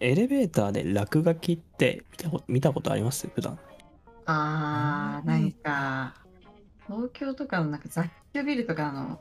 [0.00, 3.28] エレベーターで落書きって見たこと見たことあります？
[3.28, 3.58] 普段。
[4.26, 6.14] あー、なんか、
[6.86, 9.20] 東京とかのなんか雑居ビルとかの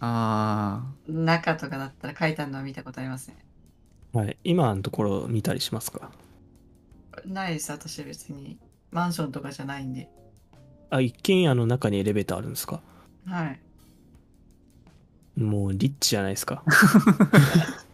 [0.00, 3.36] あ中とかだったら書いてあるのは見たことありますね。
[4.12, 4.36] はい。
[4.44, 6.10] 今のところ見たりしますか？
[7.24, 8.58] ないです、私別に。
[8.90, 10.08] マンションとかじゃないんで。
[10.90, 12.80] あ、一軒家の中にエレベーターあるんですか？
[13.26, 13.60] はい。
[15.40, 16.62] もうリッチじゃないですか。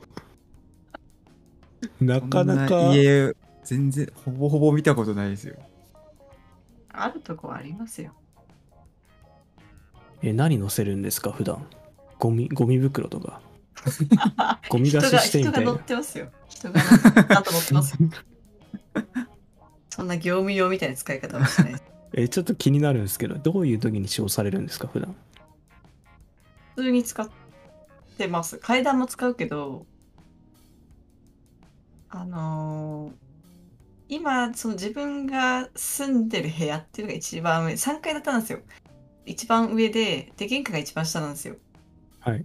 [2.07, 2.21] なあ。
[2.21, 2.95] かなかこん。
[2.95, 3.35] 家、
[3.65, 5.57] 全然、ほぼほぼ見たことないですよ。
[6.93, 8.13] あるとこはありますよ。
[10.23, 11.67] え、何載せるんですか普段？
[12.19, 13.41] ゴミ、ゴミ袋とか。
[14.69, 15.83] ゴミ出し人がしてみたいな人が乗っ。
[15.83, 16.29] てますよ。
[16.49, 18.11] 人が乗っちゃんと乗ってますよ。
[19.91, 21.85] そんな業務用みたいな使い方はしないです。
[22.15, 25.15] え、ちょっと気になるんですけど、どういう時に使用されるんですか普段？
[26.77, 27.29] 普通に使っ
[28.19, 28.59] てます。
[28.59, 29.87] 階段も使うけど、
[32.15, 33.23] あのー
[34.09, 38.59] 今、その自分が住んでる部屋っていうのが一番上、3階建てなんですよ。
[39.25, 41.57] 一番上で、で、玄関が一番下なんですよ。
[42.21, 42.45] はい。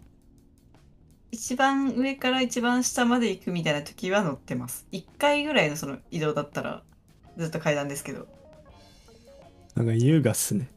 [1.30, 4.88] 一番上から一番下まで行くみたいな時は乗ってます。
[4.94, 6.84] 1階ぐらいのその移動だったら、
[7.36, 8.28] ずっと階段ですけど。
[9.76, 10.70] なんか優雅っすね。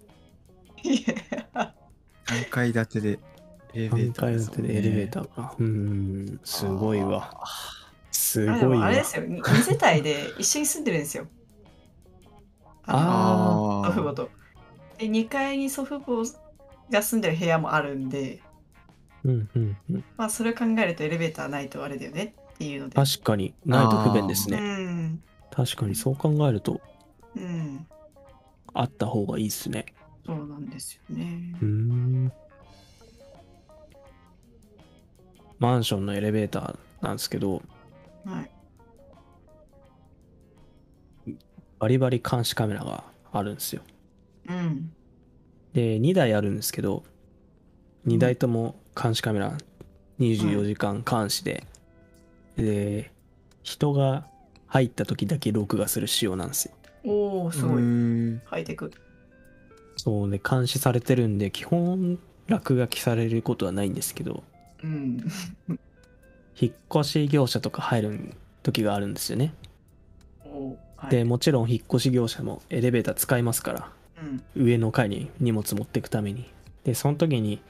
[0.83, 1.75] いや
[2.27, 3.19] 3階建てで
[3.75, 5.55] エレベ3ーター階建てでエレベーターか。
[5.57, 5.65] うー
[6.35, 7.31] ん、すごいわ。
[8.31, 11.27] すあでごいあれですよ、2世帯で一緒に住んでるんですよ。
[12.87, 14.31] ああ祖父母と。
[14.99, 16.23] で、2階に祖父母
[16.91, 18.41] が住んでる部屋もあるんで、
[19.25, 20.05] うんうんうん。
[20.17, 22.95] まあそれを考えるとエレベーターないとあれだよねっていうので。
[22.95, 24.59] 確かに、ないと不便ですうね。
[24.61, 25.23] ん。
[25.51, 26.81] 確かにそう考えると、
[27.35, 27.87] うん。
[28.73, 29.87] あった方がいいっすね。
[30.25, 31.67] そうなんですよねうー。
[31.67, 32.33] ん。
[35.59, 37.63] マンションのエレベーターなんですけど、
[38.25, 38.51] はい。
[41.79, 43.83] バリバリ監視カメラがあるんですよ。
[44.49, 44.93] うん。
[45.73, 47.05] で、2台あるんですけど、
[48.07, 49.57] 2台とも監視カメラ
[50.19, 51.65] 24時間監視で、
[52.57, 53.11] で、
[53.63, 54.27] 人が
[54.67, 56.75] 入った時だけ録画する仕様なんですよ。
[57.05, 57.83] おお、すごい。
[58.45, 58.93] ハイテク。
[59.97, 64.43] そうで、監視されてるんで、基本落書きされることはないんですけど、
[64.83, 65.25] うん。
[66.61, 69.55] 引っ越し業者とか入る時があるんですよね。
[70.97, 73.91] はい、で、もちろん引っ越し業者もエレベーター使いますから、
[74.57, 74.65] うん。
[74.65, 76.51] 上の階に荷物持っていくために。
[76.85, 77.63] で、その時に、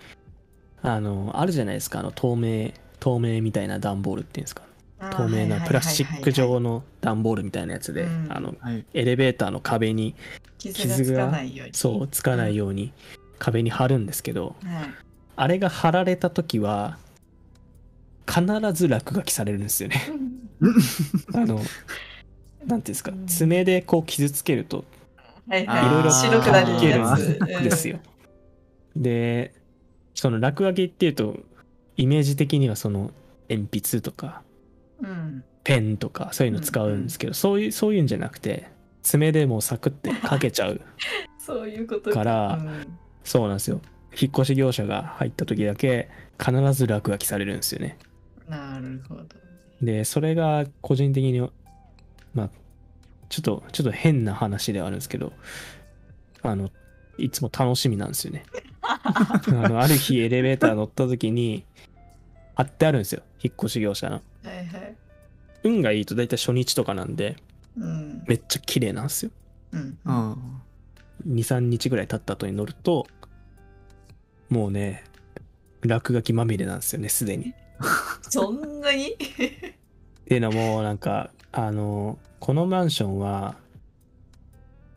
[0.82, 4.62] あの、あるじゃないですか、あの、透明、透明みたいな段ボールっていうんですか。
[5.12, 8.84] 透明なプラスチック状の段ボールみたいなやつで、うんあの、はい。
[8.92, 10.14] エレベーターの壁に、
[10.58, 11.74] 傷がつかないように。
[11.74, 12.92] そう、つかないように
[13.38, 14.90] 壁に貼るんですけど、はい。
[15.36, 16.98] あれが貼られた時は、
[18.30, 20.02] 必ず落書きされるんですよね。
[21.34, 21.64] あの、なんてい
[22.66, 24.84] うんですかう、ん爪でこう傷つけると
[25.48, 27.60] はいいろいろ白くなる。
[27.60, 27.98] んですよ。
[28.96, 29.54] で、
[30.14, 31.38] その落書きっていうと、
[31.96, 33.10] イメージ的にはその
[33.48, 34.42] 鉛筆とか
[35.02, 35.44] うん。
[35.62, 38.68] ペンとかそういうの使うんですけど、そういう、そういうんじゃなくて、
[39.02, 40.80] 爪でもうサクって書けちゃう。
[41.38, 43.80] そういうことからうんそうなんですよ。
[44.18, 46.08] 引っ越し業者が入った時だけ
[46.38, 47.98] 必ず落書きされるんですよね。
[48.50, 49.24] なるほど。
[49.80, 51.40] で、それが個人的に、
[52.34, 52.50] まあ、
[53.28, 55.32] ちょっと、ちょっと変な話ではあるんですけど、
[56.42, 56.70] あの、
[57.18, 58.44] いつも楽しみなんですよね。
[58.82, 61.64] あの、ある日エレベーター乗った時に、
[62.54, 63.22] 貼ってあるんですよ。
[63.42, 64.16] 引っ越し業者の。
[64.16, 64.20] は
[64.52, 64.96] いはい。
[65.62, 67.36] 運がいいと大体初日とかなんで、
[67.78, 68.24] うん。
[68.26, 69.30] めっちゃ綺麗なんですよ。
[69.72, 69.98] うん。
[70.04, 70.36] あ
[71.26, 73.06] 2、3日ぐらい経った後に乗ると、
[74.48, 75.04] もうね、
[75.82, 77.54] 落書きまみれなんですよね、すでに。
[78.22, 79.12] そんなに？
[79.12, 83.56] っていうのもなんかあのこのマンションは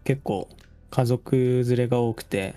[0.03, 0.47] 結構
[0.89, 2.55] 家族連れが多くて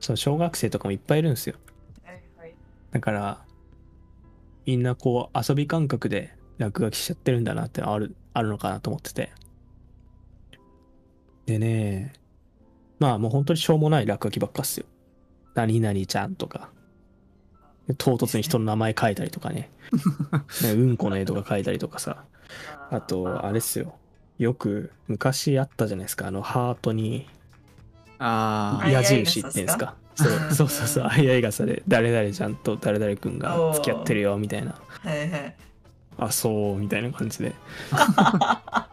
[0.00, 1.56] その小学生とかもいっぱいいるんですよ。
[2.04, 2.54] はいはい。
[2.92, 3.44] だから
[4.64, 9.32] みんなこう遊び感覚で落書きしちゃってるんだなってのあるあるのかなと思ってて。
[11.46, 12.12] でね
[12.98, 14.86] まあもう本当にしょうもない落書きばっかっすよ。
[15.54, 16.70] 何々ちゃんとか。
[16.70, 16.75] で
[17.94, 19.70] 唐突に人の名前書いたりとかね
[20.62, 22.24] ねうんこの絵とか書いたりとかさ
[22.90, 23.96] あと、あれっすよ。
[24.38, 26.26] よく昔あったじゃないですか。
[26.26, 27.28] あの、ハートに
[28.18, 29.94] ああ矢印っていうんですか。
[30.14, 31.04] そううんそうそうそう。
[31.10, 34.74] あいあい傘で、誰々ちゃんと誰々くんが付き合ってるよ、みたいな。
[35.02, 35.54] はいはい。
[36.18, 37.54] ああ、そう、みたいな感じで。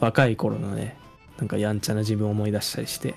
[0.00, 0.96] 若い頃のね、
[1.38, 3.14] なんかやんちゃな自分を思い出したりして、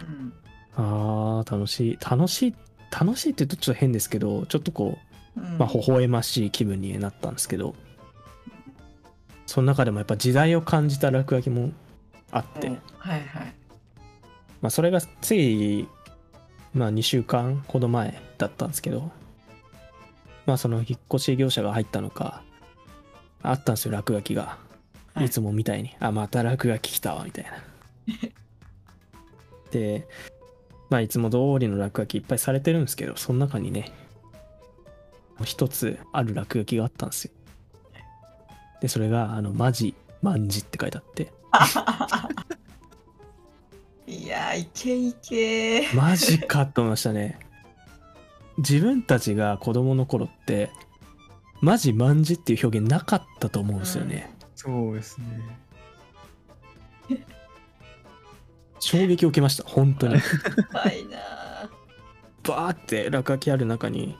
[0.00, 0.32] うん。
[0.76, 1.98] あー、楽しい。
[2.00, 2.54] 楽しい。
[2.98, 5.06] 楽しいって言うとちょっと変ですけど、ちょっとこう
[5.58, 7.74] まあ、微笑ましい気分になったんですけど、
[9.46, 11.72] その中でもやっぱ時代を感じた落書きも
[12.30, 13.54] あって、はいはい。
[14.62, 15.86] まあ、それがつい、
[16.74, 19.10] まあ、2週間ほど前だったんですけど、
[20.46, 22.42] まあ、その引っ越し業者が入ったのか、
[23.42, 24.42] あったんですよ、落書きが。
[25.14, 27.52] はいいつもみたいに、あ、また落書き来たわ、みたいな。
[29.72, 30.06] で、
[30.88, 33.92] まあ、いつも通りの落書きいっぱいされてるんですけど、その中にね、
[35.44, 37.32] 一つある落書きがあったんですよ。
[38.80, 41.32] で、それが、あの、マジ、マンジって書いてあって、
[44.06, 45.96] いやー、いけいけー。
[45.96, 47.40] マジかと思いましたね。
[48.58, 50.70] 自分たちが子供の頃って、
[51.60, 54.32] マジマンジっていう表現なかったと思うんですよね。
[54.54, 55.26] そうですね。
[58.86, 60.14] 衝撃を受けました、本当に。
[60.72, 61.68] 怖いな
[62.44, 64.16] バーって落書きある中に、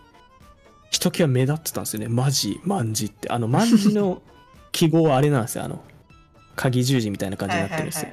[0.91, 2.09] ひときわ目立ってたんですよね。
[2.09, 3.31] マジ、マンジって。
[3.31, 4.23] あの、マンジの
[4.73, 5.65] 記号はあれなんですよ。
[5.65, 5.85] あの、
[6.57, 7.53] 鍵十字みたいな感ー。
[7.53, 8.11] じになってるんですよ。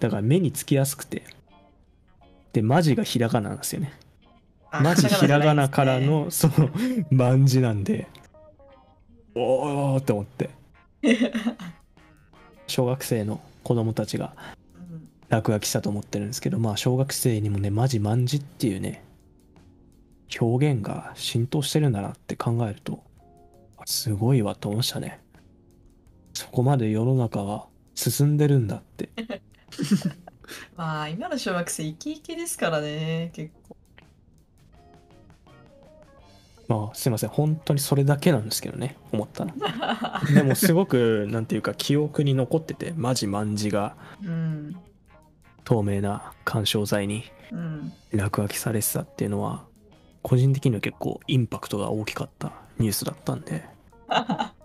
[0.00, 1.22] だから目につきやすくて。
[2.52, 3.94] で、マジがひらがななんですよね。
[4.70, 5.98] あマジひらがなから。
[5.98, 6.68] の、その、
[7.10, 8.06] 万字なんで、
[9.34, 10.50] おーって思って。
[12.66, 14.53] 小学生の子供たちがうん
[15.34, 19.02] 落書きしたと思ってるんですけど、まあ、小学生にもね、マジ万字っていうね、
[20.40, 23.02] 表現が浸透してるんだなって考えると、
[23.84, 25.20] すごいわと思いましたね。
[26.32, 29.10] そこまで世の中は進んでるんだって。
[30.76, 33.76] まあ、今の小学生イケイケですからね、結構。
[36.66, 37.30] まあ、すいません。
[37.30, 40.22] 本当にそれだけなんですけどね、思ったら。
[40.32, 44.76] でもすごくなんていうか記憶に残っててマジ万字がうん。
[45.64, 47.92] 透明な干渉剤にうん。
[48.12, 49.64] 落書きされてたっていうのは
[50.22, 53.64] 個人的には結構インパクトが大きかったニュースだったんで